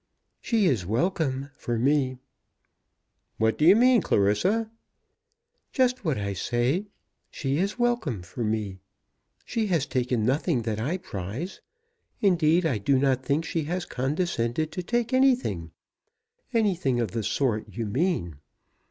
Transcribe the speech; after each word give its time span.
"She 0.39 0.65
is 0.65 0.83
welcome, 0.83 1.51
for 1.55 1.77
me." 1.77 2.17
"What 3.37 3.55
do 3.55 3.65
you 3.65 3.75
mean, 3.75 4.01
Clarissa?" 4.01 4.71
"Just 5.71 6.03
what 6.03 6.17
I 6.17 6.33
say. 6.33 6.87
She 7.29 7.59
is 7.59 7.77
welcome 7.77 8.23
for 8.23 8.43
me. 8.43 8.79
She 9.45 9.67
has 9.67 9.85
taken 9.85 10.25
nothing 10.25 10.63
that 10.63 10.79
I 10.79 10.97
prize. 10.97 11.61
Indeed 12.19 12.65
I 12.65 12.79
do 12.79 12.97
not 12.97 13.23
think 13.23 13.45
she 13.45 13.65
has 13.65 13.85
condescended 13.85 14.71
to 14.71 14.81
take 14.81 15.13
anything, 15.13 15.69
anything 16.51 16.99
of 16.99 17.11
the 17.11 17.21
sort 17.21 17.69
you 17.69 17.85
mean. 17.85 18.37